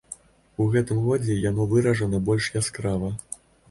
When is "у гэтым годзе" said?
0.65-1.37